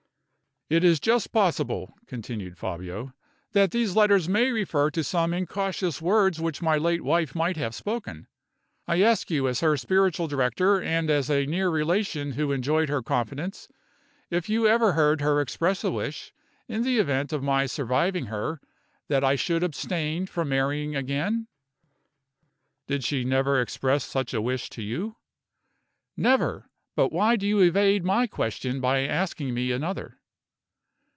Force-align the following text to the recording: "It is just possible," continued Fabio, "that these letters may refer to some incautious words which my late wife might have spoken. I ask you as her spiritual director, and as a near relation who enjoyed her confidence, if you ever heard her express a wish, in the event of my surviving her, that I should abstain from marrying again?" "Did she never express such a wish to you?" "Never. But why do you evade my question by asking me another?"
"It 0.73 0.85
is 0.85 1.01
just 1.01 1.33
possible," 1.33 1.95
continued 2.07 2.57
Fabio, 2.57 3.13
"that 3.51 3.71
these 3.71 3.93
letters 3.93 4.29
may 4.29 4.51
refer 4.51 4.89
to 4.91 5.03
some 5.03 5.33
incautious 5.33 6.01
words 6.01 6.39
which 6.39 6.61
my 6.61 6.77
late 6.77 7.03
wife 7.03 7.35
might 7.35 7.57
have 7.57 7.75
spoken. 7.75 8.25
I 8.87 9.01
ask 9.01 9.29
you 9.29 9.49
as 9.49 9.59
her 9.59 9.75
spiritual 9.75 10.29
director, 10.29 10.81
and 10.81 11.09
as 11.09 11.29
a 11.29 11.45
near 11.45 11.67
relation 11.69 12.31
who 12.31 12.53
enjoyed 12.53 12.87
her 12.87 13.03
confidence, 13.03 13.67
if 14.29 14.47
you 14.47 14.65
ever 14.65 14.93
heard 14.93 15.19
her 15.19 15.41
express 15.41 15.83
a 15.83 15.91
wish, 15.91 16.33
in 16.69 16.83
the 16.83 16.99
event 16.99 17.33
of 17.33 17.43
my 17.43 17.65
surviving 17.65 18.27
her, 18.27 18.61
that 19.09 19.25
I 19.25 19.35
should 19.35 19.63
abstain 19.63 20.25
from 20.25 20.47
marrying 20.47 20.95
again?" 20.95 21.47
"Did 22.87 23.03
she 23.03 23.25
never 23.25 23.59
express 23.59 24.05
such 24.05 24.33
a 24.33 24.41
wish 24.41 24.69
to 24.69 24.81
you?" 24.81 25.17
"Never. 26.15 26.69
But 26.95 27.11
why 27.11 27.35
do 27.35 27.45
you 27.45 27.59
evade 27.59 28.05
my 28.05 28.25
question 28.25 28.79
by 28.79 29.01
asking 29.05 29.53
me 29.53 29.73
another?" 29.73 30.17